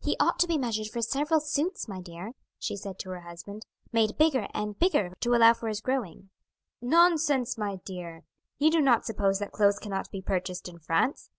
"He 0.00 0.16
ought 0.18 0.40
to 0.40 0.48
be 0.48 0.58
measured 0.58 0.88
for 0.88 1.00
several 1.00 1.38
suits, 1.38 1.86
my 1.86 2.00
dear," 2.00 2.32
she 2.58 2.74
said 2.76 2.98
to 2.98 3.10
her 3.10 3.20
husband, 3.20 3.64
"made 3.92 4.18
bigger 4.18 4.48
and 4.52 4.76
bigger 4.76 5.12
to 5.20 5.34
allow 5.36 5.54
for 5.54 5.68
his 5.68 5.80
growing." 5.80 6.30
"Nonsense, 6.80 7.56
my 7.56 7.76
dear! 7.84 8.24
You 8.58 8.72
do 8.72 8.80
not 8.80 9.04
suppose 9.06 9.38
that 9.38 9.52
clothes 9.52 9.78
cannot 9.78 10.10
be 10.10 10.20
purchased 10.20 10.68
in 10.68 10.80
France! 10.80 11.30